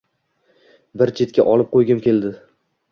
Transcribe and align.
Bir 1.03 1.13
chetga 1.21 1.47
olib 1.53 1.71
qo‘ygim 1.77 2.05
keldi 2.09 2.35